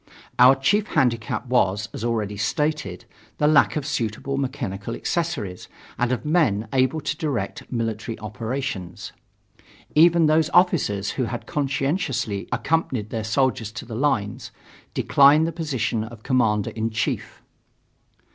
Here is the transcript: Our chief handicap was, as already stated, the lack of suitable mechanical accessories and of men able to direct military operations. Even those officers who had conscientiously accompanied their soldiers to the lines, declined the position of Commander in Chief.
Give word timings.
Our 0.39 0.55
chief 0.55 0.87
handicap 0.87 1.45
was, 1.45 1.87
as 1.93 2.03
already 2.03 2.35
stated, 2.35 3.05
the 3.37 3.45
lack 3.45 3.75
of 3.75 3.85
suitable 3.85 4.35
mechanical 4.35 4.95
accessories 4.95 5.67
and 5.99 6.11
of 6.11 6.25
men 6.25 6.67
able 6.73 7.01
to 7.01 7.17
direct 7.17 7.71
military 7.71 8.17
operations. 8.17 9.11
Even 9.93 10.25
those 10.25 10.49
officers 10.55 11.11
who 11.11 11.25
had 11.25 11.45
conscientiously 11.45 12.49
accompanied 12.51 13.11
their 13.11 13.23
soldiers 13.23 13.71
to 13.73 13.85
the 13.85 13.93
lines, 13.93 14.49
declined 14.95 15.45
the 15.45 15.51
position 15.51 16.03
of 16.03 16.23
Commander 16.23 16.71
in 16.71 16.89
Chief. 16.89 17.43